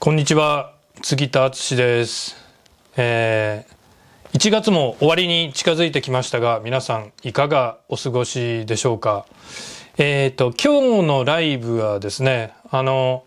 [0.00, 2.36] こんにちは杉田敦です、
[2.96, 9.26] えー、1月も終わりに近づいてきましたが皆さんいかがお過ごしでしょうか？
[9.98, 13.24] えっ、と今日のライブはですねあの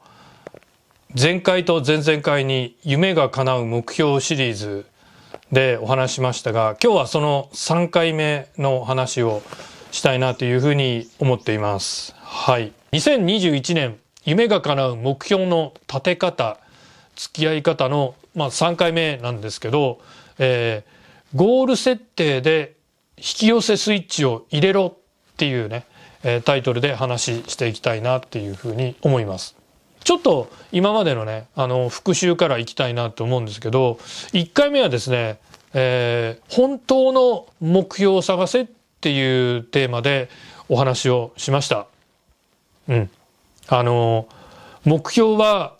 [1.21, 4.85] 前回と前々回に夢が叶う目標シリーズ
[5.51, 9.41] でお話ししましたが今日はその3回目の話を
[9.91, 12.15] したいなというふうに思っています。
[12.17, 12.71] はい。
[12.93, 16.60] 2021年夢が叶う目標の立て方
[17.15, 19.99] 付き合い方の、まあ、3回目なんですけど、
[20.39, 22.75] えー、ゴール設定で
[23.17, 25.85] 引き寄せスイッチを入れろっていうね、
[26.23, 29.55] えー、タイトルで話していきたいなっていうふうに思います。
[30.03, 33.99] ちょっと今までのね、あの、復習からいきたいなと思うんですけど、
[34.33, 35.39] 1回目はですね、
[35.73, 38.67] えー、本当の目標を探せっ
[38.99, 40.29] ていうテーマで
[40.69, 41.87] お話をしました。
[42.87, 43.09] うん。
[43.67, 44.27] あの、
[44.83, 45.75] 目標は、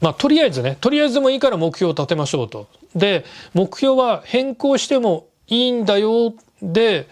[0.00, 2.68] まあ、とりあえずね、とりあえずでもいいから目標を立てましょうと。
[2.94, 6.34] で、目標は変更してもいいんだよ。
[6.62, 7.08] で、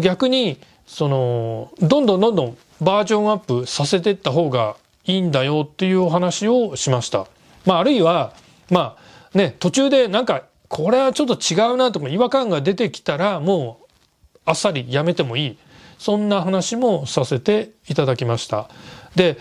[0.00, 7.26] 逆に、その、どんどんどんどんバージョンアップさせていった方がいいんだよっていうお話をしました。
[7.66, 8.32] まあ、あるいは、
[8.70, 8.96] ま
[9.34, 15.58] あ、ね、途中でなんか、これはちょっと違うなとか違和感が出てきたら、もう、あっさりやめてもいい。
[15.98, 18.70] そんな話もさせていただきました。
[19.16, 19.36] で、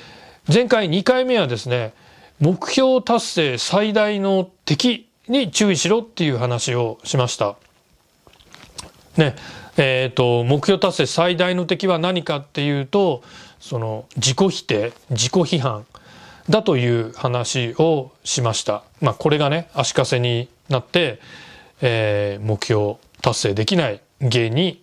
[0.51, 1.93] 前回2回目はですね、
[2.39, 7.55] 目標達成最大の敵に注意しろっていう話をしました。
[9.17, 9.35] ね、
[9.77, 13.23] えっ、ー、と、目標達成最大の敵は何かっていうと、
[13.59, 15.85] その自己否定、自己批判
[16.49, 18.83] だという話をしました。
[19.01, 21.19] まあこれがね、足かせになって、
[21.81, 24.81] えー、目標達成できない原因に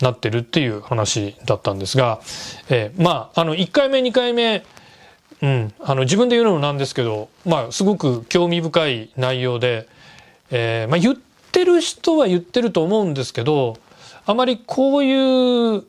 [0.00, 2.20] なってるっていう話だったんですが、
[2.68, 4.64] えー、まあ、あの、1回目、2回目、
[5.42, 9.88] うん、あの、自分で言うのもなんですけど、まあ、すごく興味深い内容で、
[10.50, 11.16] えー、まあ、言っ
[11.52, 13.78] てる人は言ってると思うんですけど、
[14.26, 15.84] あまりこういう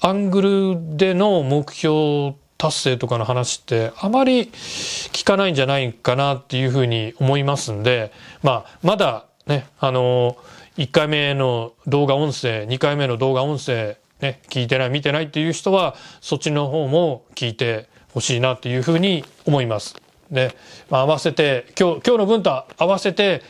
[0.00, 10.36] アングルでの目標達成とかの話ってあまり聞かないんじゃないかなっていうふうに思いますんで、まあ、まだね、あの
[10.76, 19.94] 1回目の動画音声、2回目の動画音声、ね、聞いてない、見てないっていう人は、そっちの方も聞いてほしいなっていうふうに思います。
[20.30, 20.56] で、
[20.88, 23.42] まあ、合わせて、今日、今日の分と合わせて、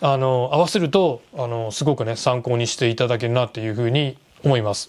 [0.00, 4.88] あの、合わせると、あの、すごくね、参考にしていただけるなっていうふうに思います。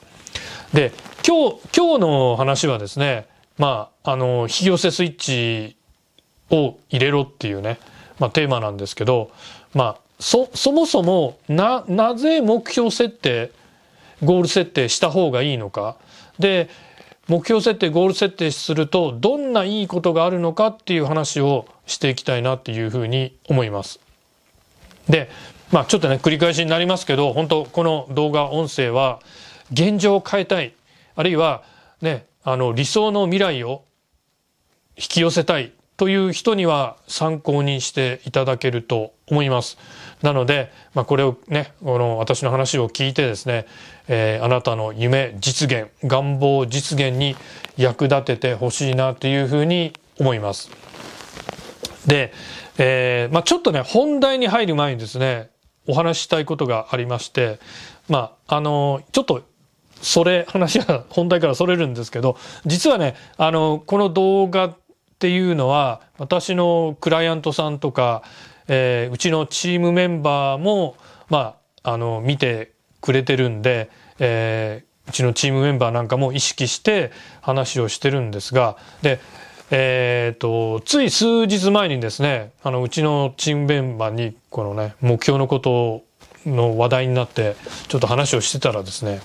[0.74, 0.92] で、
[1.28, 3.26] 今日、今日の話はですね、
[3.58, 5.76] まあ、あの、引き寄せスイッチ
[6.52, 7.80] を入れろっていうね、
[8.20, 9.32] まあ、テーマなんですけど、
[9.74, 13.50] まあ、そ、そもそも、な、なぜ目標設定、
[14.24, 15.96] ゴール設定した方がいいのか。
[16.38, 16.70] で、
[17.28, 24.00] 目標設定、ゴール設定すると、どんないいことがあるのかっていう話をしていきたいなっていうふうに思います。
[25.10, 25.30] で、
[25.72, 29.20] まあちょっとね、繰り返しになりますけど、本当この動画、音声は、
[29.72, 30.74] 現状を変えたい。
[31.16, 31.64] あるいは、
[32.02, 33.84] ね、あの、理想の未来を
[34.96, 39.78] 引き寄せたいという人には参考にしていただけると思います。
[40.26, 43.68] なので、まあ、これをね、この私の話を聞いてですね、
[44.08, 47.36] えー、あなたの夢実現、願望実現に
[47.78, 50.72] 役立ててほしいなというふうに思います。
[52.08, 52.34] で、
[52.80, 55.52] えー、まあ、ちょっとね、本題に入る前にですね、
[55.88, 57.60] お話ししたいことがありまして、
[58.10, 59.44] まあ、あの、ちょっと
[60.02, 64.76] それ、話は本題からそれるんですけど、実はね、あの、この動画っ
[65.20, 68.24] ていうのは、私のクライアントさんとか、
[68.68, 70.96] えー、うちのチームメンバーも、
[71.30, 73.90] まあ、あの、見てくれてるんで、
[74.20, 77.12] えー、うちのチームメンバーなんかも意識して
[77.42, 79.20] 話をしてるんですが、で、
[79.72, 86.04] えっ、ー、と、つい数日前にですね、あの、うちのチームメンバーに、このね、目標のこと
[86.46, 87.56] の話題になって、
[87.88, 89.22] ちょっと話をしてたらですね、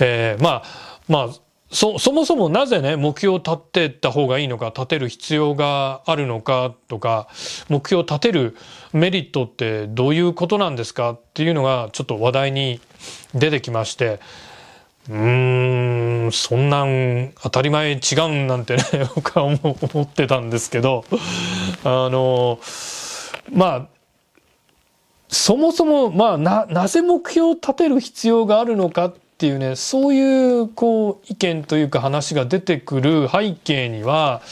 [0.00, 0.62] えー、まあ、
[1.08, 7.28] まあ、そ、そもそもなぜね、目標を立てた方がいいのか、立てる必要があるのかとか、
[7.68, 8.56] 目標を立てる
[8.92, 12.80] メリットってどういうことなんですかっていうのがちょっと話題に
[13.34, 14.20] 出てきまして、
[15.08, 18.82] うーん、そんなん当たり前違うんなんてね、
[19.14, 19.56] 僕は思
[20.02, 21.04] ってたんですけど、
[21.84, 22.60] あの、
[23.52, 23.86] まあ、
[25.28, 34.42] そもそも、まあ、な、なぜ目標を立てる必要があるのかっていうね、そういう、こう、意見というか話が出てくる背景には、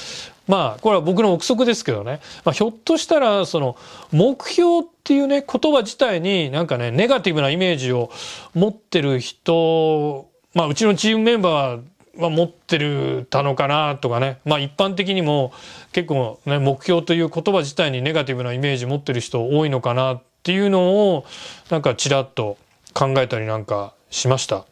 [0.46, 3.76] まあ、これは僕の憶測ですけどね、まあ、ひょっとしたら、その、
[4.12, 8.10] 目標っていうね、言葉自体になんかね、ネガティブなイメージを
[8.54, 11.82] 持ってる人、まあ、うちのチームメンバー
[12.18, 14.38] は持ってるたのかなとかね。
[14.44, 15.52] まあ一般的にも
[15.92, 21.24] 結構ね、目標という言葉自体にネガティブなイメージ持ってる人多いのかなっていうのを
[21.70, 22.56] なんかちらっと
[22.92, 24.64] 考えたりなんかしました。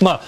[0.00, 0.20] まあ、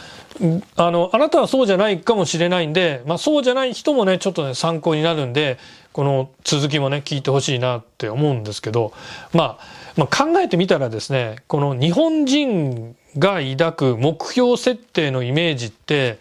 [0.77, 5.59] あの、あなたはそうじゃないかもしれないんで、まあそうじゃない人もね、ちょっとね、参考になるんで、
[5.93, 8.93] この続きもね、聞いてほしいなって思うんですけど、
[9.33, 9.59] まあ、
[9.97, 16.19] まあ、考えてみたらですね、この日本人が抱く目標設定のイメージって、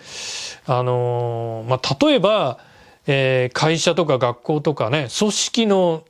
[0.66, 2.60] あのー、まあ、例えば、
[3.06, 6.04] えー、会社とか学校とかね、組織の、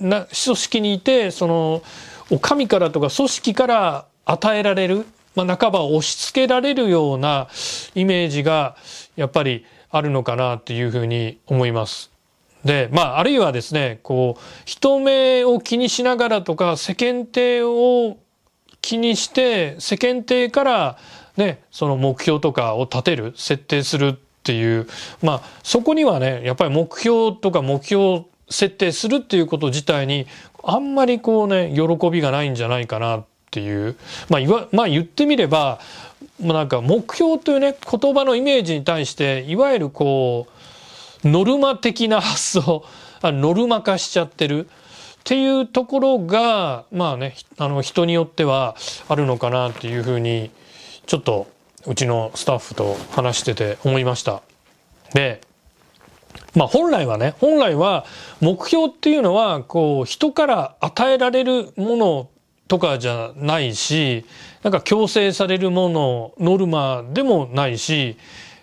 [0.00, 1.82] な、組織にいて、その、
[2.30, 7.48] お上からとか組織から与えられる、まあ、半ば押し付けられるような
[7.94, 8.76] イメージが、
[9.16, 12.10] やっぱりあるのかなっていうふうに思います。
[12.64, 18.16] で、まあ、あるいはですね、こう、人目を気にしながらとか、世間体を
[18.80, 20.98] 気にして、世間体から
[21.36, 24.86] ね、その目標とかを立てる、設定するっていう、
[25.22, 30.26] まあ、そこにはね、やっぱり目標とか目標設定するっていうこと自体に、
[30.62, 33.96] あんまりこうね、喜びがないんじゃないかなていう、
[34.30, 35.78] まあ、いわ、まあ言ってみれば、
[36.40, 40.48] まあなんか目標というね、言葉のイメージに対して、いわゆるこ
[41.24, 42.84] う、ノルマ的な発想、
[43.22, 44.68] ノルマ化しちゃってるっ
[45.24, 48.74] ていうところが、まあね、あの人によっては
[49.08, 50.50] あるのかなっていうふうに、
[51.06, 51.46] ちょっと
[51.86, 54.42] うちのスタッフと話してて思いました。
[55.14, 55.42] で、
[56.56, 58.04] まあ本来はね、本来は
[58.40, 62.28] 目標っていうのは、こう人から与えられるもの
[62.72, 64.24] とかじゃないし、
[64.62, 68.16] なんか強制されるもの、ノルマでもないし、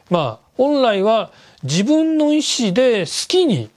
[0.10, 3.70] まあ本来は自分の意思で好きに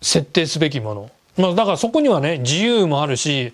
[0.00, 1.10] 設定すべきもの。
[1.36, 3.52] まあだからそこにはね、自由もあるし、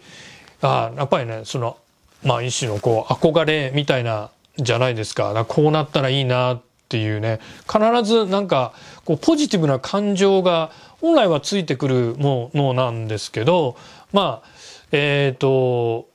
[0.60, 1.78] あやっぱりね、その、
[2.22, 4.28] まあ一種のこう憧れみたいな
[4.58, 5.32] じゃないですか。
[5.32, 8.74] かこうなったらいいなっていうね、必ずなんか
[9.06, 10.70] こうポジティブな感情が
[11.00, 13.78] 本来はついてくるものなんですけど、
[14.12, 14.48] まあ、
[14.92, 16.09] えっ、ー、と、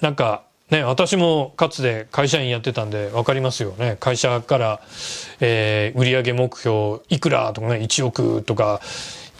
[0.00, 3.96] なんかね、私もかつて会社員やってたんで分かりますよね。
[3.98, 4.80] 会社から、
[5.40, 8.80] えー、売上目標いくらとかね、1億とか、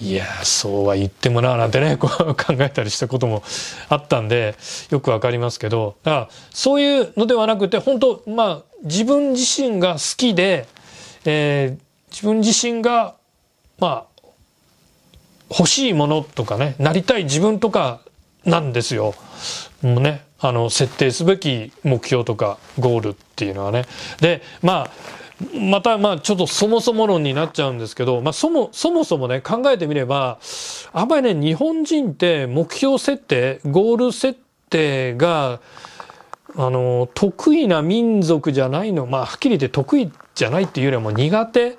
[0.01, 3.45] いやそうは言ってもな、なんてね、 こう考えたりしたことも
[3.89, 4.57] あったんで、
[4.91, 10.67] よくわかりますけど、だからそういうのではなくて、本当まあ、自分自身が好きで、
[11.25, 13.15] えー、自分自身が、
[13.79, 14.23] まあ、
[15.51, 18.01] 欲しいものとかね、なりたい自分とか
[18.45, 19.15] なんですよ。
[19.83, 23.87] もね、あの、設定すべき目標とかゴールっていうのはね。
[24.21, 24.91] で、まあ、
[25.55, 30.39] また、まあ、ちょっとそもそも論になっちゃうんですけど、まあ、そも、そもそもね、考えてみれば、
[30.93, 34.39] あんまりね、日本人って目標設定、ゴール設
[34.69, 35.61] 定が、
[36.57, 41.75] あの、得意な民族じゃないの、まあ、はっきり言って得意じゃないっていうよりはもう苦手っ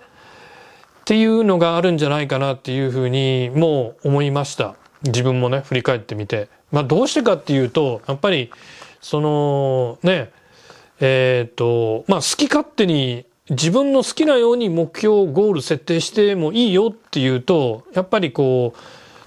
[1.06, 4.75] ていうのがあるんじゃないかなっていうふうに、もう思いました。
[5.04, 6.47] 自分もね、振り返ってみて。
[6.71, 8.51] まあどうしてかっていうと、やっぱり、
[9.01, 10.31] その、ね、
[11.00, 18.79] えっ、ー、と、まあ好き勝手に自分の好きなように目標、ゴール設定してもいいよっていうと、やっぱりこう、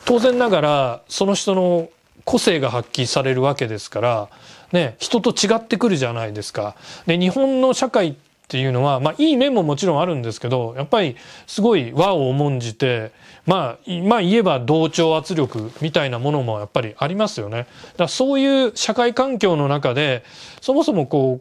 [0.04, 1.88] 当然ながらその人の
[2.24, 4.28] 個性が発揮されるわけですから、
[4.72, 6.74] ね、人と違ってくるじゃないですか。
[7.06, 13.10] で、日本の社会ってっていうのは、まあいい面ももちろんあるんですけど、やっぱりすごい和を重んじて、
[13.46, 17.66] まあ、まあ言えば同調圧力みたいなものもやっぱりありますよね。
[17.96, 20.24] だそういう社会環境の中で、
[20.60, 21.40] そもそもこ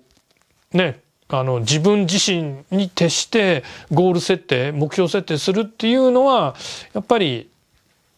[0.74, 6.56] う、ね、あの、自分自身に徹してゴール設定、目標設定するっていうのは、
[6.94, 7.50] やっぱり、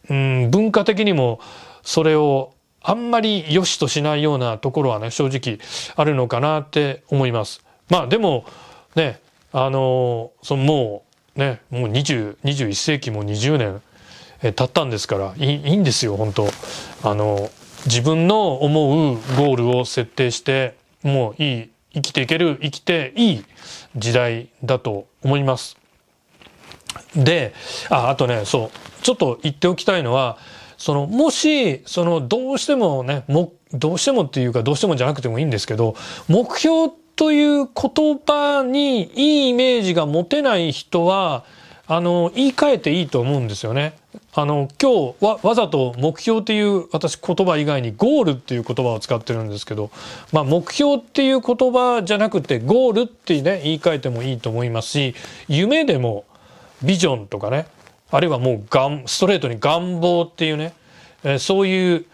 [0.08, 1.40] うん、文化的にも
[1.82, 2.52] それを
[2.82, 5.58] あんまり良しとしないようなところはね、正直
[5.96, 7.64] あるのかなって思います。
[7.90, 8.44] まあでも、
[8.96, 9.20] ね、
[9.52, 11.04] あの、そのも
[11.36, 13.82] う、ね、もう20、21世紀も20年、
[14.42, 16.48] え経ったんですからいいいいんですよ、本当
[17.02, 17.50] あの、
[17.86, 23.44] 自分の思うゴールを設定して、もういい、生きていける、生きていい
[23.96, 25.76] 時代だと思います。
[27.14, 27.54] で、
[27.88, 30.38] あ、あとね、そう、ちょっと言っておきたいのは、
[30.78, 35.94] その、もし、その、どうしてもね、も、どうしてもっていうか、どうしてもじゃなくてもいいんですけど、
[36.28, 41.44] 目標という言葉にいいイメージが持てない人は、
[41.88, 43.94] あの、言い換えていいと思うんですよね。
[44.34, 49.90] あの、今日わ、わざと目標っていう私言葉以外にゴールっていう言葉を使ってるんですけど、
[50.32, 55.14] まあ目標っていう言葉じゃなくてゴールってね、言い換えてもいいと思いますし、
[55.48, 56.24] 夢でも
[56.82, 57.66] ビジョンとかね、
[58.10, 60.74] あるいはもうがん、ストレートに願望っていうね、
[61.24, 62.06] えー、そういう、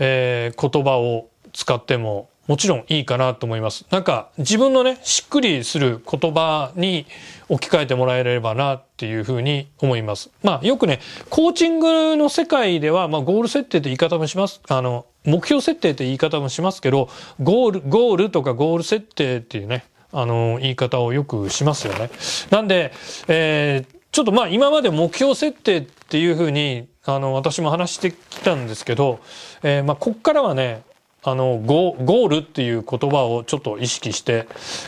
[0.00, 3.86] えー、言葉を使ってももちろんいいかなと思います。
[3.90, 7.06] なんか自分のね、しっくりする言葉に
[7.48, 10.30] 置き換えてもらえればなっていうふうに思います。
[10.42, 14.60] まあよくね、コーチングの世界では、まあゴール設定って言い方もします。
[14.68, 17.08] あの、目標設定って言い方もしますけど、
[17.40, 22.10] ゴール、ゴールとかゴール設定っていうね、あの、言い方をよくしますよね。
[22.50, 22.92] なんで、
[23.28, 29.20] えー、ちょっとまあ今まで目標設定っていうふうに、あの、私も話してきたんですけど、
[29.62, 30.82] えー、まあこっからはね、
[31.22, 34.46] あのゴ、ゴールっていう言葉をちょっと意識して、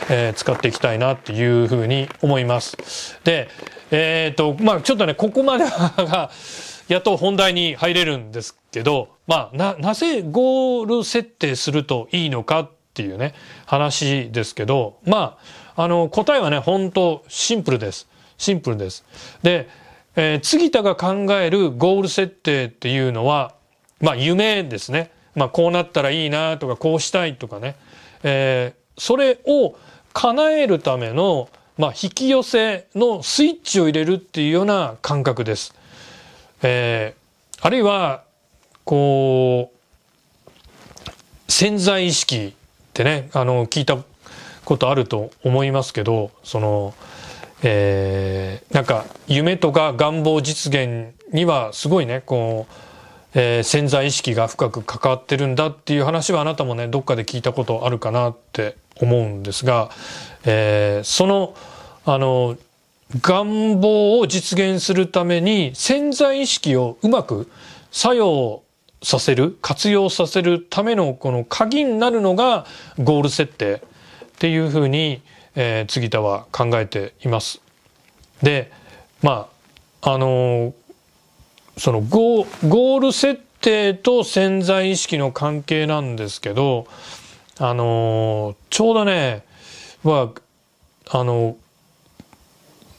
[0.09, 3.19] えー、使っていきたいなっていうふうに思います。
[3.23, 3.49] で、
[3.91, 6.31] えっ、ー、と、まあちょっとね、ここまでが、
[6.87, 13.33] やっと本題に入れるんですけど、まあ、な、なぜゴール設定するといいのかっていうね、
[13.65, 15.37] 話ですけど、ま
[15.75, 18.07] あ、あの、答えはね、本当シンプルです。
[18.37, 19.05] シンプルです。
[19.43, 19.69] で、
[20.15, 23.53] えー、杉田が考えるゴール設定っていうのは、
[24.01, 25.11] まあ、夢ですね。
[25.35, 27.75] まあ、こうなったらいいなとか、こうしたいとかね。
[28.23, 29.75] えー、それを
[30.13, 35.73] 叶えるための、まあ、引き寄せのスイッチを入れるっていうような感覚です。
[36.61, 38.23] えー、あるいは、
[38.85, 42.55] こう、潜在意識っ
[42.93, 43.97] てね、あの、聞いた
[44.65, 46.93] ことあると思いますけど、その、
[47.63, 52.73] えー、なんか、夢とか願望実現にはすごいね、こう、
[53.35, 59.89] えー、潜在意識が深く関わってるんだっていう話はあなたもねどっかで聞いたことあるかなって思うんですが、
[60.45, 61.55] えー、その
[62.05, 62.57] あの
[63.21, 67.49] 願望を実現するために潜在意識をうまく
[67.91, 68.63] 作用
[69.03, 72.65] させる活用させるためのこの鍵になるのが
[72.97, 73.79] ゴール設定っ
[74.39, 75.21] ていうふうに、
[75.55, 77.61] えー、杉田は考えています。
[78.41, 78.71] で
[79.21, 79.47] ま
[80.01, 80.73] ああの
[81.77, 86.87] そのゴゴール設定と潜在意識の関係なんですけど、
[87.59, 89.43] あの、ちょうどね、
[90.03, 90.31] は、
[91.09, 91.55] あの、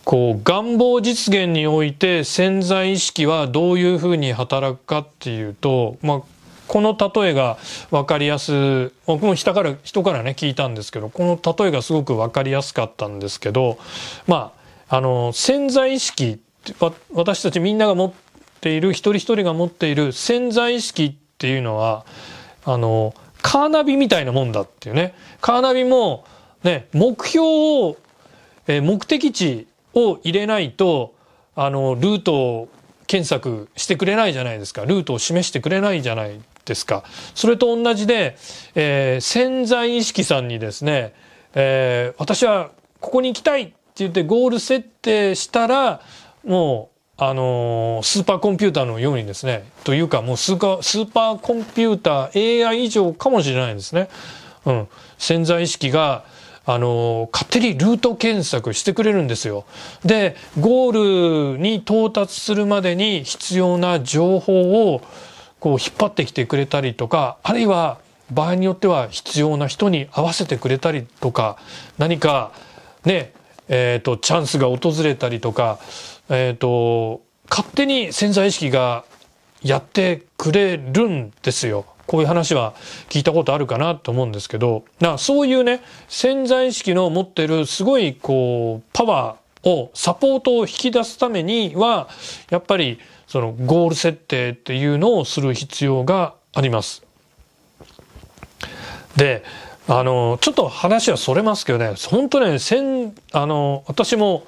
[0.05, 6.23] こう、願望実現において潜在意識はどういうふうに働くかっていうと、まあ、
[6.67, 7.59] この例えが
[7.91, 13.79] 分かりやす僕も人から人からね聞いたんですけどこの例えがすごく分かりやすかったんですけど
[14.27, 14.53] ま
[14.89, 16.41] ああの潜在意識
[17.13, 18.13] 私たちみんなが持っ
[18.65, 22.07] ている一人一人が持っている潜在意識っていうのは
[22.65, 25.15] あのカーナビみたいなもんだっていうね。
[25.43, 26.25] カーナビも
[26.63, 27.97] ね目標を、
[28.67, 31.15] え目的地を入れないと
[31.55, 32.69] あのルートを
[33.07, 34.87] 検索してくれないじゃないですか。
[34.87, 37.05] ルートを示してくれないじゃないですか。
[37.35, 38.39] それと同じで、
[38.75, 41.13] えー、潜在意識さんにですね、
[41.55, 46.01] えー、私はここに行きたいって言ってゴール設定したら
[46.47, 54.09] もうあのスーパーコンピューターのようにですね、というかもうスーパースーパーコンピューター AI 以上かもしれないですね。
[54.67, 54.89] うん。
[55.19, 56.25] 潜在意識が、
[56.67, 59.65] あの勝手にルート検索してくれるんですよ。
[60.05, 65.03] で、ゴールに到達するまでに必要な情報を
[65.61, 67.99] こう引っ張ってきてくれたりとか、あるいは
[68.33, 71.59] 場合によっては必要な人に合わせてくれたりとか、
[71.99, 72.51] 何か
[73.05, 73.33] ね、
[73.69, 75.79] えっ、ー、と、チャンスが訪れたりとか、
[76.29, 79.05] えっ、ー、と、勝手に潜在意識が
[79.63, 81.87] やってくれるんですよ。
[82.07, 82.75] こういう話は
[83.09, 92.09] 聞いたことあるかなと思うんですけど、なそういうね、潜在意識の持ってるすごいこう、パワーを、サポートを引き出すためには、
[92.51, 97.03] やっぱりそのゴール設定っていうのをする必要があります。
[99.17, 99.43] で、
[99.89, 104.45] あの、ちょっと話はそれますけどね、本当ね、せんあの、私も、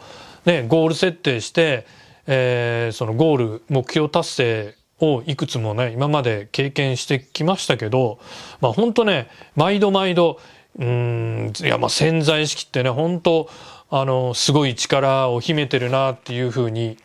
[0.46, 1.86] ね、ゴール設定して、
[2.26, 8.18] えー、そのゴール、目標達成をいくつもね、今まで経験してきましたけど、
[8.60, 10.40] まあ本当ね、毎度毎度、
[10.78, 13.48] うん、いやまあ潜在意識ってね、本当
[13.90, 16.96] あの、すごい力を秘めてるなっていうふうに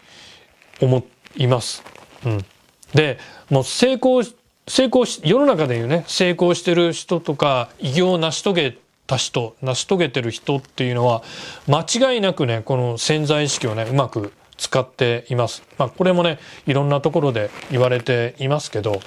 [0.81, 1.03] 思
[1.35, 1.83] います。
[2.25, 2.45] うん。
[2.93, 3.19] で、
[3.49, 4.23] もう成功、
[4.67, 8.77] 成功し、世の中でいうね、成功してる人とか、偉業を成し遂げ
[9.07, 11.23] た人成し遂げてる人っていうのは
[11.67, 15.63] 間違いなくねこの潜在意識をねうまく使っています。
[15.79, 19.01] まあ、これもねいろんなところで言われていますけど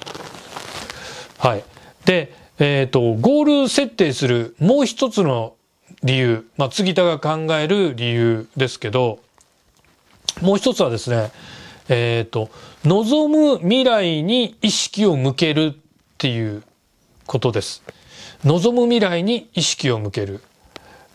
[1.37, 1.63] はい。
[2.05, 5.55] で、えっ、ー、とゴール設定するもう一つの
[6.03, 9.19] 理由、まあ、杉田が考える理由ですけど
[10.41, 11.31] もう一つはですね
[11.87, 12.49] えっ、ー、と
[12.83, 15.77] 望む未来に意識を向けるっ
[16.17, 16.63] ていう
[17.25, 17.81] ことです。
[18.43, 20.41] 望む未来に意識を向ける。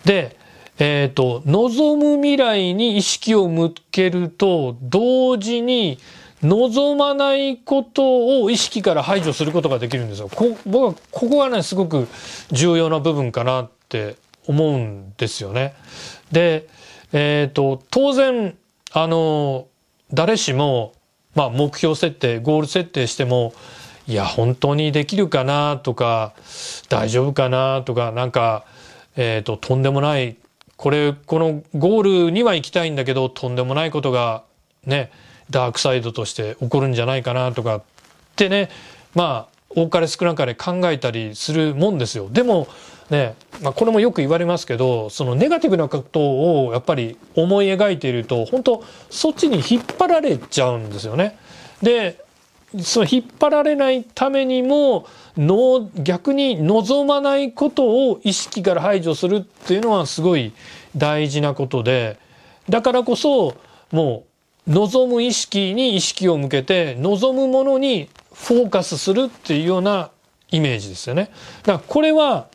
[0.04, 0.36] で、
[0.78, 5.98] えっ、ー、と、望む未来に意識を向けると、同時に
[6.42, 10.28] 望まないことを意識から排除することができるんですよ。
[10.34, 12.08] こ僕はここがねすごく
[12.50, 14.16] 重要な部分かなって
[14.46, 15.74] 思うんですよね。
[16.32, 16.66] で、
[17.12, 18.56] えっ、ー、と当然
[18.92, 19.66] あの
[20.12, 20.94] 誰しも
[21.34, 23.52] まあ目標設定ゴール設定しても
[24.06, 26.32] いや本当にできるかなとか
[26.88, 28.64] 大丈夫かなとかなんか
[29.16, 30.36] えっ、ー、ととんでもない
[30.76, 34.44] これこのゴールには行きたいんだけどとんでもないことが
[34.86, 35.10] ね
[35.50, 37.82] ダークサイドとして起こるんじゃないかなとかっ
[38.36, 38.70] てね
[39.14, 42.28] まあ多かれ少なかれ考えたりするもんですよ。
[42.28, 42.66] でも
[43.08, 51.38] ね、まあ、これもよく言われますけどそのネガティブなことをやっぱり思い描いていると本当そっちに引っ張られちゃうんですよね。
[51.82, 52.24] で
[52.82, 60.52] その引っ張られないためにもの逆に望まないことを意識から排除するっていうのはすごい
[60.96, 62.18] 大事なことで
[62.68, 63.56] だからこそ
[63.90, 64.24] も
[64.66, 70.10] う望む意識に意識を向けて望むものにフォーカスするっていうような
[70.52, 71.30] イメージですよね。
[71.62, 72.46] だからこれは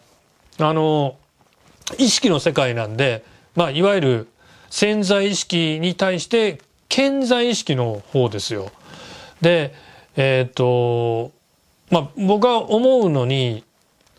[0.60, 1.16] あの
[1.98, 3.24] 意識の世界なんで、
[3.56, 4.28] まあ、いわゆる
[4.70, 8.72] 潜在意識に対して潜在意識の方ですよ。
[9.42, 9.74] で
[10.16, 11.32] えっ、ー、と、
[11.92, 13.64] まあ、僕は思うのに、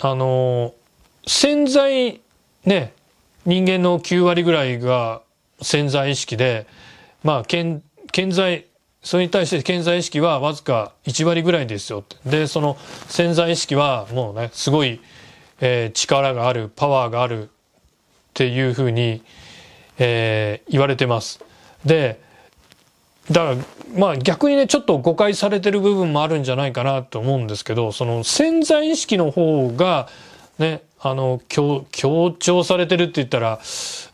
[0.01, 0.75] あの、
[1.27, 2.21] 潜在、
[2.65, 2.93] ね、
[3.45, 5.23] 人間の9割ぐらいが
[5.63, 6.67] 潜在意識で、
[7.23, 7.83] まあ、健
[8.31, 8.67] 在、
[9.03, 12.77] それに対して潜在意識はわずか1割ぐらいですよで、その
[13.09, 15.01] 潜在意識はもうね、すごい、
[15.61, 17.49] えー、力がある、パワーがあるっ
[18.35, 19.23] ていうふうに、
[19.99, 21.41] えー、言われてます。
[21.85, 22.21] で、
[23.31, 23.57] だから
[23.99, 30.09] まあ逆にねちょっと誤解されてる部分もあるんじゃないかなと思うんですけどその潜在意識の方が
[30.59, 31.85] ねあの強
[32.39, 33.61] 調されてるって言ったら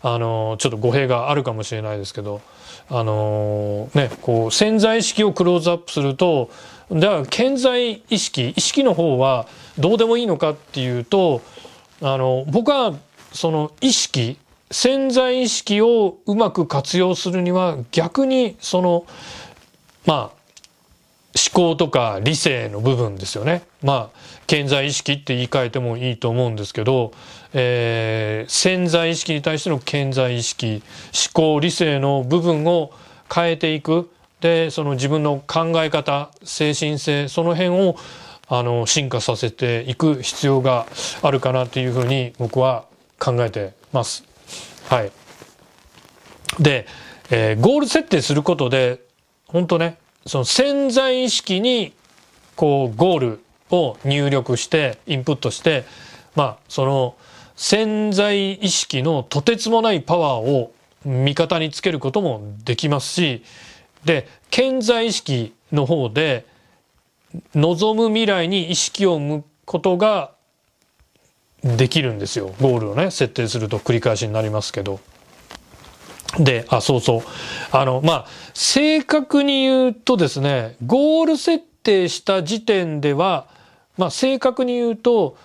[0.03, 2.41] あのちょっと語弊があるかもしれないですけど
[2.89, 6.51] あのねこう潜在意識をクローズアップすると
[6.91, 9.47] だから潜在意識意識の方は
[9.79, 11.41] どうでもいいのかっていうと
[12.03, 12.95] あの僕は
[13.33, 14.37] その意識
[14.73, 19.07] 潜在意識をうまく活用するには逆にその
[20.07, 20.43] まあ
[21.35, 23.63] 思考とか理性の部分ですよね。
[23.83, 27.13] まあ潜在意識って言い換えてもいいと思うんですけど、
[27.55, 30.83] えー、潜在意識に対しての潜在意識
[31.15, 32.93] 思考理性の部分を
[33.35, 34.11] 変えていく
[34.43, 37.97] でその自分の考え方精神性その辺を
[38.49, 40.87] あの進化させていく必要が
[41.23, 42.85] あるかなというふうに僕は
[43.19, 44.32] 考えてます。
[44.93, 45.13] はい。
[46.61, 46.87] で、
[47.31, 49.01] えー、ゴール設定することで、
[49.47, 51.95] 本当ね、その潜在意識に、
[52.57, 55.87] こう、ゴールを入力して、インプットして、
[56.35, 57.17] まあ、その、
[57.57, 60.75] 潜在意識のとてつもないパワーを
[61.07, 63.43] 味方につけることもできますし、
[64.05, 66.45] で、潜在意識の方で、
[67.55, 70.33] 望む未来に意識を向くことが
[71.65, 72.55] できるんですよ。
[72.61, 75.01] ゴールをね、設定すると繰り返しになりますけど。
[76.39, 77.23] で、あ、そうそう。
[77.71, 83.47] あの、まあ、正確に言うとですね、ゴール設定した時点では、
[83.97, 85.37] まあ、正確に言うと、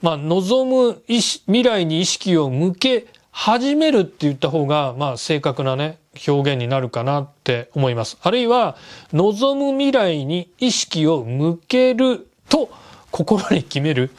[0.00, 8.18] まあ、望む未来に意識を向け始めるって言った方が、まあ、正確なね、表現になるかなって思います。
[8.22, 8.76] あるいは、
[9.12, 12.70] 望む未来に意識を向けると
[13.10, 14.10] 心に決める。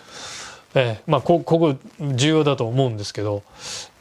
[0.75, 3.43] えー、まあここ重要だと思うんですけど。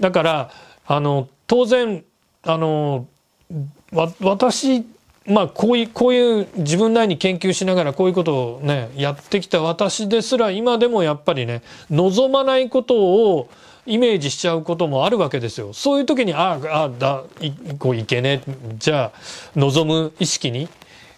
[0.01, 0.51] だから
[0.87, 2.05] あの当然
[2.43, 3.07] あの
[4.21, 4.87] 私
[5.27, 13.51] まあこういうこういう自分なりに研究しながらこういうことをねやってきた私ですら今でもやっぱりね望まないことを
[13.85, 15.73] イメージしちゃうこともあるわけですよ。
[15.73, 18.43] そういう時にあああだいこういけね
[18.79, 19.19] じゃあ
[19.57, 20.69] 望む意識に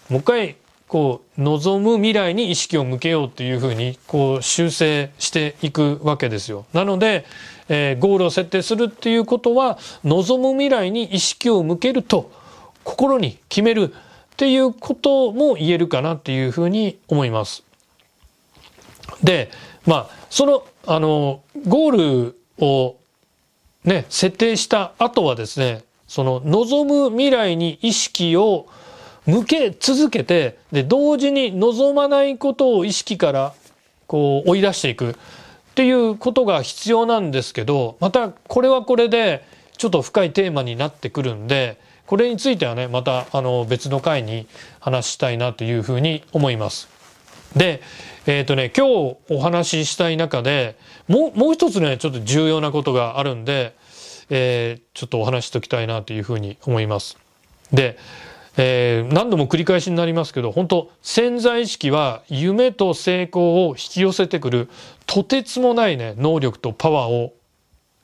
[0.08, 0.56] もう一回
[0.90, 6.66] こう望む未来に意識を向けようっていうふうにこう修正していくわけですよ。
[6.72, 7.24] なので、
[7.68, 12.32] えー、ゴールを設定するっていうことは望む未来に意識を向けると
[12.82, 13.96] 心に決めるっ
[14.36, 17.62] ていうことも言えるかなっていうふうに思います。
[19.22, 19.52] で
[19.86, 22.96] まあそのあのゴールを
[23.84, 28.79] ね設定した後はですねその望む未来に意識を向け
[29.26, 33.54] 向け続けてで同時に望まないことを意識から
[34.06, 35.14] こう追い出していくっ
[35.74, 39.44] ていうことが必要なんですけどまたこれはこれで
[39.76, 44.48] ちょっと深いテーマになってくるんでこれについてはねまたあの別の回に
[44.80, 46.88] 話したいなというふうに思います。
[47.54, 47.80] で
[48.26, 50.76] えっ、ー、とね今日お話ししたい中で
[51.08, 53.76] もうもう一つねちょっと重要なことがあるんで、
[54.28, 57.16] えー、ちょっとお話ししときたいなというふうに思います。
[57.72, 57.96] で
[58.56, 64.68] えー、何度も繰り返しになりますけど本当潜在意識は夢と成功を引き寄せてくる
[65.06, 67.32] とてつもないね能力とパワーを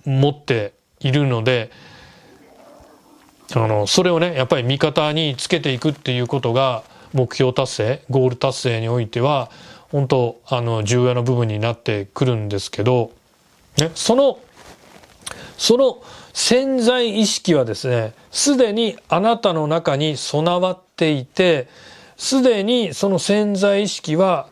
[0.04, 1.70] 持っているので
[3.54, 9.50] あのそれをねやっぱり味方につけていくっていうことが目標達成ゴール達成においては
[9.90, 13.12] 本当あの重要な部分になってくるんですけど、
[13.78, 14.38] ね、その
[15.56, 16.02] その
[16.36, 21.66] 潜在意識はですねすでにあなたの中に備わっていて
[22.18, 24.46] すでにその潜在意識は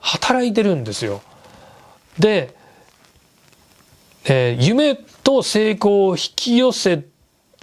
[0.00, 1.22] 働いてるんですよ。
[2.18, 2.54] で、
[4.26, 7.04] えー、夢と成功を引き寄せ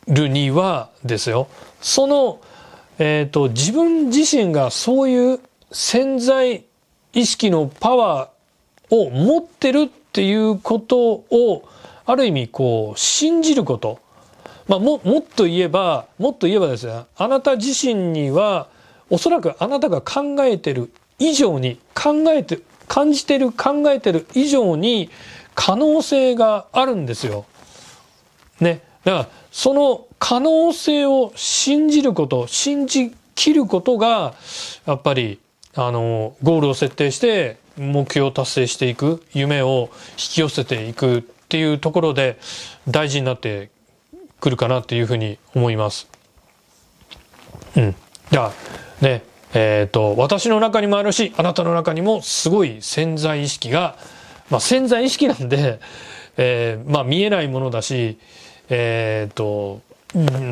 [0.08, 1.48] るにはですよ
[1.80, 2.42] その、
[2.98, 5.40] えーと、自分自身がそういう
[5.72, 6.66] 潜在
[7.13, 11.70] 意識のパワーを持ってるっていうことを
[12.08, 14.00] ある意味こう信じること、
[14.67, 18.70] まあ、ももっと言えばもっと言えばですねあなた自身には
[19.10, 20.89] おそらくあなたが考えてる
[21.20, 25.10] 以上に考えて感じてる考えてる以上に
[25.54, 27.46] 可能性があるんですよ。
[28.62, 28.82] ね。
[29.04, 34.34] だからその可能性を信じること信じきることが
[34.86, 35.39] やっぱり
[35.76, 42.38] あのゴールを設定して目標を達成していく夢を引き寄せていくっていうところで
[42.90, 43.70] 大事になって
[44.42, 46.10] くるかなっていうふうに思います。
[47.78, 47.96] うん。
[48.32, 48.52] じゃあ
[49.02, 53.96] ねえっ、ー、と私の中にもあるしあなたの中にもすごい潜在意識が
[54.50, 55.80] まあ潜在意識なんで、
[56.36, 58.18] えー、まあ見えないものだし
[58.68, 59.82] えっ、ー、と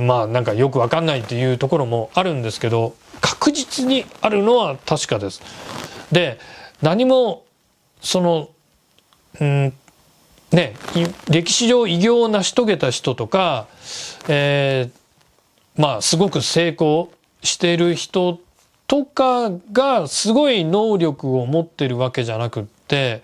[0.05, 5.41] まあなんかよくわかんないっていうところもあるんですけど確実にあるのは確かです。
[6.13, 6.39] で
[6.81, 7.43] 何も
[7.99, 8.49] その
[9.41, 9.73] うん
[10.55, 10.73] ね
[11.29, 13.67] 歴史上偉業を成し遂げた人とか、
[14.27, 17.11] えー、まあすごく成功
[17.43, 18.39] してる人
[18.87, 23.23] とかがすごい能力を持ってるわけじゃなくって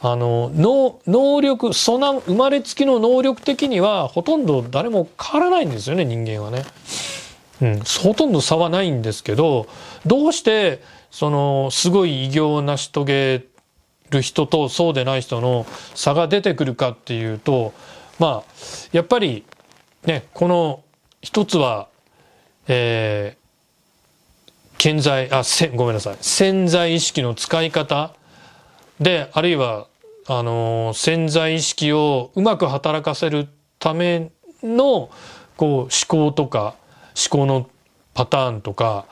[0.00, 6.64] あの能能力その生まれつきの能力的にはほとんど誰も変わらないんですよね人間はね。
[7.60, 9.66] うん、ほとんど差はないんですけど
[10.06, 10.80] どうして
[11.10, 13.44] そのすごい偉業を成し遂げ
[14.10, 17.72] る人とそうでない人の差が出てくるかっていうと
[18.18, 18.52] まあ
[18.92, 19.44] やっぱり
[20.04, 20.82] ねこの
[21.20, 21.88] 一つは
[22.68, 26.16] えー、健在あせごめんなさい。
[26.20, 28.14] 潜在意識の使い方。
[29.00, 29.86] で、あるいは、
[30.26, 34.30] あの、潜在意識をうまく働かせるため
[34.62, 35.10] の、
[35.56, 36.74] こう、思考とか、
[37.16, 37.70] 思考の
[38.12, 39.06] パターンとか、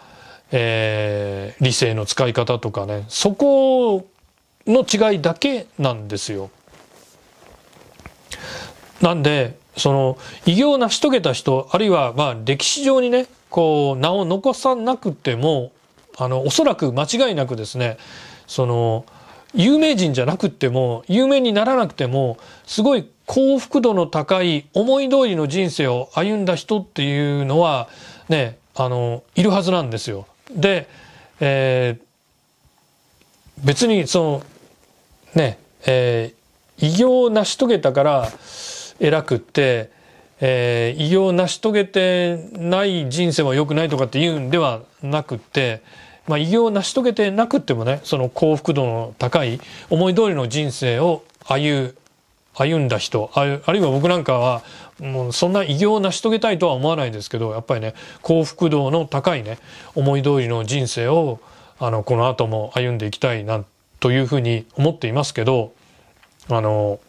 [0.53, 4.07] えー、理性の使い方とかね、そこ
[4.67, 6.51] の違いだけなんですよ。
[9.01, 15.73] なんで、その、偉業を成し遂げた人、あるいは、まあ、歴史上にね、こう、名を残さなくても、
[16.17, 17.99] あの、おそらく間違いなくですね、
[18.47, 19.05] その、
[19.57, 27.89] 有名人じゃなくても有名にならなくてもすごい幸福度の高い思い通りの人生を歩んだ人っていうのは
[28.29, 30.27] ねあのいるはずなんですよ。
[30.51, 30.89] で、
[31.41, 34.43] えー、別にその
[35.37, 38.29] ねえー、偉業を成し遂げたから
[38.99, 39.91] 偉くって、
[40.41, 45.83] えー、偉業を成し遂げてない人生は良くないとかっていうんではなくって
[46.27, 51.95] まあ、偉業を成し遂げてなくってもねその幸福度の高い思い通りの人生を歩
[52.53, 54.63] 歩んだ人あるいは僕なんかは
[54.99, 59.59] もうそんな偉業を成し遂げたいとは思わないですけどやっぱりね幸福度の高いね
[59.95, 61.39] 思い通りの人生を
[61.79, 65.73] あのこの後も歩んでいきたいなんてというふうに思っていますけど
[66.49, 67.01] あの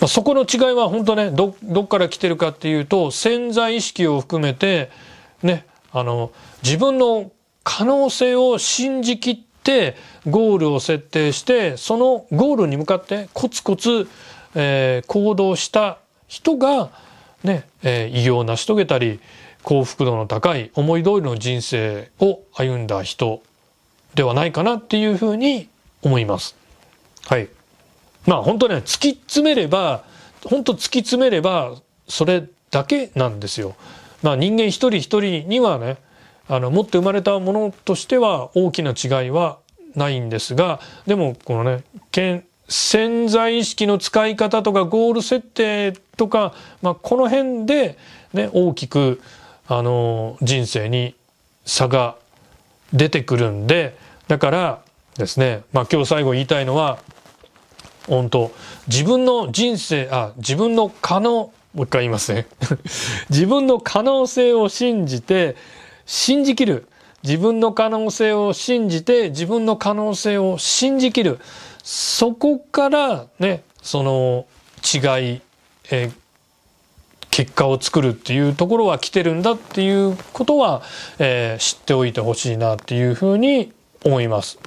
[0.00, 4.90] まあ、そこの違いは本当ねどどっから来てるかっていうと潜在意識を含めて
[5.42, 7.30] ねあの自分の
[7.64, 14.08] 可能性を信じきってゴールを設定してそのゴールに向かってコツコツ、
[14.54, 16.90] えー、行動した人が
[17.44, 19.20] ね、えー、偉業を成し遂げたり
[19.62, 23.42] 幸福度の高い思い通りの人生を歩んだ人
[24.14, 25.68] ではないかなっていうふうに
[26.02, 26.56] 思います。
[27.26, 27.48] はい。
[28.26, 30.04] まあ本当ね、突き詰めれば、
[30.44, 31.74] 本当突き詰めれば
[32.08, 33.76] それだけなんですよ。
[34.22, 35.98] まあ人間一人一人にはね、
[36.50, 39.58] あの持って生まれたものとしては大きな違いは
[39.94, 41.84] ないんですがでもこのね
[42.68, 47.96] 潜在意識の使い方とかゴール設定とか、まあ、この辺で、
[48.32, 49.20] ね、大きく
[49.68, 51.14] あの人生に
[51.64, 52.16] 差が
[52.92, 53.96] 出てくるんで
[54.28, 54.82] だから
[55.16, 56.98] ですね、まあ、今日最後言いたいのは
[58.08, 58.50] 本当
[58.88, 62.46] 自分の人生あ自分の可能もう一回言いますね
[63.30, 65.56] 自分の可能性を信じて
[66.10, 66.88] 信じきる。
[67.22, 71.38] 自分の可能性を信じて、自分の可能性を信じきる。
[71.84, 74.46] そこからね、その
[74.82, 75.40] 違い、
[75.92, 76.10] え、
[77.30, 80.82] 結果を作るっていうところは来てるんだっていうことは、
[81.18, 83.72] えー、知っておいてほしいなっていうふうに
[84.04, 84.58] 思います。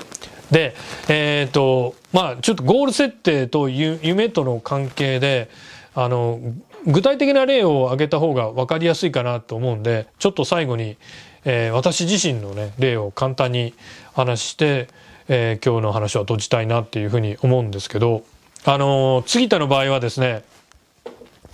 [0.51, 0.75] で、
[1.09, 5.49] えっ、ー、と、まあちょっとゴール設定と夢との関係で、
[5.95, 6.39] あの、
[6.85, 10.97] 具体的な例を挙げた方が分かりやすいかなと思うんで、ちょっと最後に、
[11.45, 13.73] えー、私自身のね、例を簡単に
[14.13, 14.87] 話して、
[15.27, 18.23] えー、今日の話は閉じたいなっていうふうに思うんですけど、
[18.65, 20.43] あのー、杉田の場合はですね、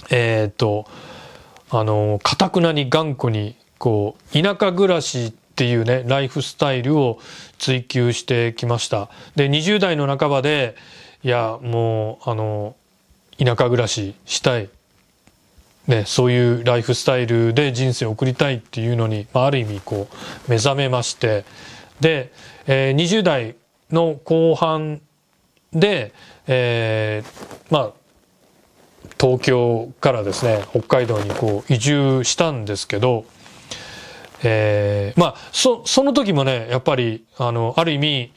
[0.10, 0.86] えー、っと、
[1.70, 7.20] あの、かたくなに頑固に、こう、田舎暮らしっていうね、ライフスタイルを
[7.58, 9.10] 追求してきました。
[9.36, 10.76] で、20代の半ばで、
[11.24, 12.76] いや、もう、あの、
[13.38, 14.70] 田舎暮らししたい。
[15.88, 21.46] ね、そういうライフスタイルで人生を送りたいっていうのに、まあ、ある意味こう目覚めまして
[22.00, 22.32] で、
[22.68, 23.56] えー、20代
[23.90, 25.02] の後半
[25.74, 26.14] で、
[26.46, 27.92] えー、まあ
[29.20, 33.26] 東京からですね北海道にこう移住したんですけど、
[34.44, 38.32] えー、まあそその時もねやっぱりあのある意味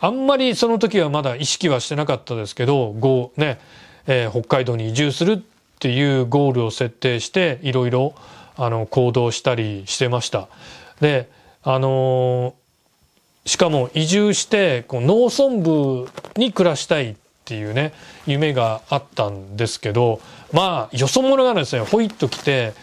[0.00, 3.60] あんまりその時はまだ意識はしてなかったですけどごね、
[4.06, 5.38] えー、北海道に移住するっ
[5.78, 8.14] ていうゴールを設定していろいろ
[8.56, 10.48] あの行動したりしてました。
[11.00, 11.30] で
[11.62, 12.54] あの
[13.46, 17.14] しかも移住してこう農村部に暮らしたいっ
[17.44, 17.92] ていうね
[18.26, 20.20] 夢があったんですけど
[20.52, 22.74] まあよそ者がですねほいっと来て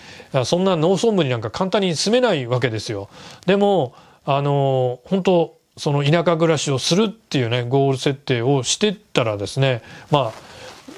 [0.45, 3.09] そんな農村部になんか簡単に住めないわけですよ。
[3.45, 3.93] でも
[4.23, 10.51] あの本当その田舎暮らしをするっていうねゴール設定をしてったらですねまあ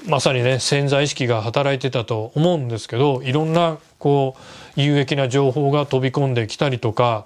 [0.08, 4.36] まさにね潜在意識が働いてたと思うんですけどいろんなこ
[4.76, 7.26] う有益な情報が飛び込んできたりとか、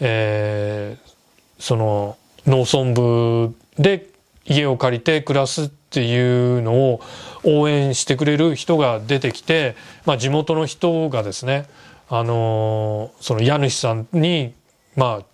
[0.00, 1.12] えー、
[1.58, 2.16] その
[2.46, 4.11] 農村部で
[4.44, 7.00] 家を借りて暮らすっていうのを
[7.44, 9.76] 応援してくれる人が出てきて、
[10.06, 11.66] まあ、地元の人がですね
[12.08, 14.54] あのその家主さんに
[14.96, 15.24] まあ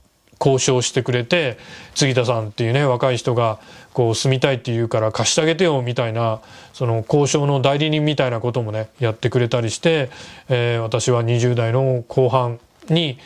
[0.40, 1.58] 交渉してくれて
[1.94, 3.58] 杉田さんっていうね若い人が
[3.92, 6.40] こう住みたいって言うから貸してあげてよみたいな
[6.72, 10.10] その交渉の代理人みたいなこともねやってくれたりして、
[10.48, 13.18] えー、私は20代の後半に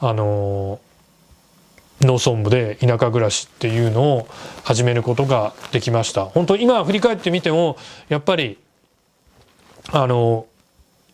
[0.00, 0.80] あの
[2.00, 4.28] 農村部で田舎暮らしっていうのを
[4.64, 7.76] 始めることができました本当今振り返ってみても
[8.08, 8.58] やっぱり
[9.92, 10.46] あの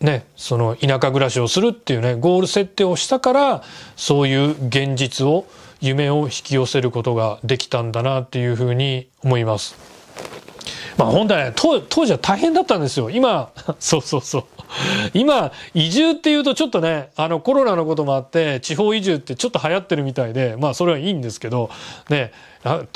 [0.00, 3.62] ねその田舎暮らしをするっていうねゴール設定をしたから
[3.96, 5.46] そういう現実を
[5.80, 9.74] 夢を引き寄せることができたんだなっていうふうに思います。
[10.96, 13.10] まあ本来当当時は大変だったんですよ。
[13.10, 14.44] 今、 そうそうそう。
[15.14, 21.70] 今、移住っていうとちょっとね、あのコロナのこともあって、地方移住ってちょっと流行ってるみたいで、まあそれはいいんですけど、
[22.08, 22.32] ね、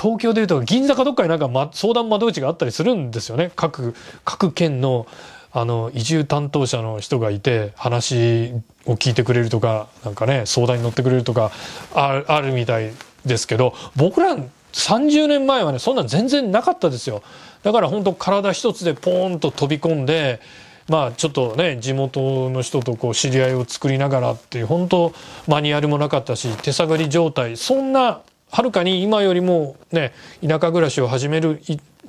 [0.00, 3.50] 東京でいうと銀座かどっかになんか、ま、相談窓口があったりするんですよね。
[3.56, 5.06] 各、各県の
[5.52, 8.52] あの移住担当者の人がいて話
[8.84, 11.50] を聞いてくれるとかなんかね相談に乗ってくれるとか
[11.94, 12.92] あるみたい
[13.24, 14.36] ですけど僕ら
[14.74, 17.22] 30年前はねそんなん全然なかったですよ
[17.62, 20.40] だから本当体一つでポーンと飛び込んで
[20.88, 25.12] まあちょっとね地元の人とこう知り合いを作りながらっていう本当
[25.48, 27.56] マニュアルもなかったし手探り状態。
[27.56, 28.20] そんな
[28.50, 31.60] はるかに今よりもね田舎暮らしを始める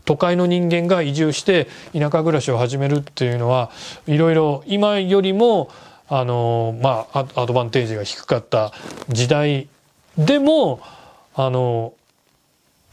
[0.05, 3.71] 都会の人間が移住して田舎暮らしを始めるっていうのは
[4.05, 5.69] いろいろ今よりも
[6.07, 8.71] あのまあアドバンテージが低かった
[9.09, 9.67] 時代
[10.17, 10.79] でも
[11.35, 11.93] あの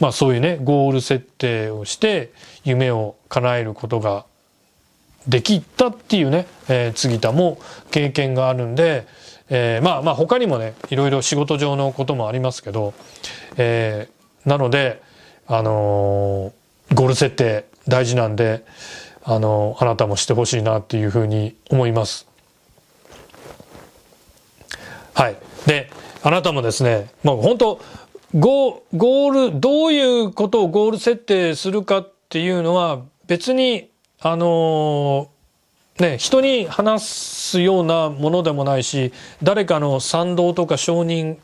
[0.00, 2.32] まあそういうねゴール設定をして
[2.64, 4.26] 夢を叶えることが
[5.28, 7.58] できたっていうね、えー、杉田も
[7.90, 9.06] 経験があるんで、
[9.48, 12.94] えー、まあまあ他にもねいろいろ仕事上のこともありますけど、
[13.56, 15.02] えー、なので
[15.46, 18.64] あのー、ゴール設定大事なんで
[19.22, 22.26] あのあなたもしてほしいなっていうふうに思います。
[25.14, 25.36] はい。
[25.66, 25.90] で、
[26.22, 27.80] あなたもですね、もう本当
[28.34, 35.28] ゴゴール、どういうことをゴール設定するかっていうのは別に、あの
[35.98, 41.36] ね、人に話すようなものでもないし、誰かの賛同とか承認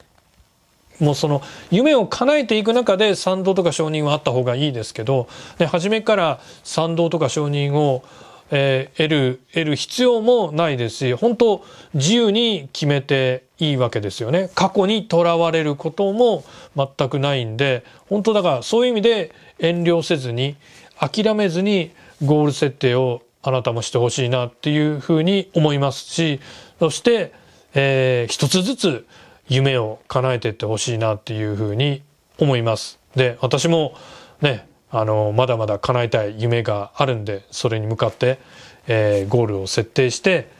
[0.98, 5.28] もうその夢を叶えていく中で賛同とか承認はあった方がいいですけど、
[5.58, 8.04] で、初めから賛同とか承認を
[8.50, 14.50] えー、得る、得る必要もないですし、本当自由に決めていいわけですよね。
[14.54, 16.44] 過去にとらわれることも
[16.76, 20.56] 全くないんで、本当だからそういう意味で遠慮せずに、
[20.98, 26.40] 諦めずにゴール設定をあなたもしてほしいなっていうふうに思いますし、
[26.78, 27.32] そして、
[27.74, 29.06] えー、一つずつ
[29.48, 32.02] 夢を叶えていってほしいなっていうふうに
[32.38, 32.98] 思います。
[33.16, 33.94] で、私も
[34.40, 38.38] ね、あの、まだまだ叶えたい夢があるんで、それに向かって、
[38.86, 40.50] えー、ゴールを設定して、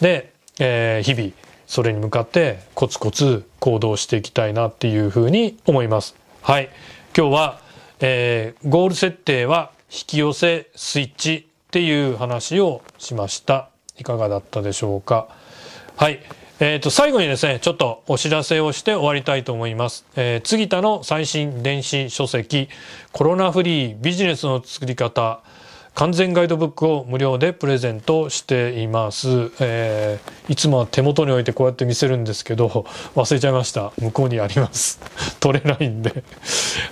[0.00, 1.32] で、えー、日々、
[1.66, 6.16] それに向かってコツコツ行動していきたいなっていうふうに思います。
[6.40, 6.70] はい。
[7.16, 7.60] 今日は、
[8.00, 13.70] えー、ゴール設定は引き寄せスイッチっていう話をしました。
[13.98, 15.28] いかがだったでしょうか？
[15.96, 16.20] はい。
[16.60, 20.04] えっ、ー、と、最後にですね、ちょっとお知らせをして終わりたいと思います。
[20.16, 22.68] えー、次田の最新電子書籍、
[23.12, 25.40] コロナフリービジネスの作り方、
[25.98, 29.50] 完全ガイドブックを無料でプレゼントしています。
[29.58, 32.68] えー、いつもは手元に置いてこうやって見せるんですけど、
[33.16, 33.92] 忘れちゃいました。
[33.98, 35.00] 向こうにあります。
[35.40, 36.22] 取れないんで。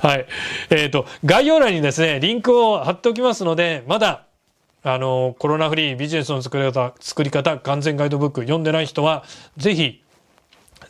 [0.02, 0.26] はい。
[0.70, 4.24] えっ、ー、と、概要欄にですね、リンクを貼っておきますので、まだ、
[4.82, 9.22] あの、コロナフリービジネスの作り方、作り方、完全ガイドブック読んでない人は、
[9.56, 10.02] ぜひ、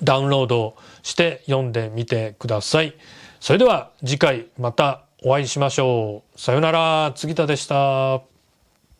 [0.02, 2.94] ダウンロードして読んでみてください。
[3.40, 6.40] それでは次回またお会いしましょう。
[6.40, 8.36] さよなら、杉田でした。